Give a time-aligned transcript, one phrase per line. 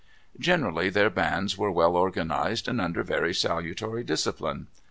[0.39, 4.65] Generally their bands were well organized and under very salutary discipline.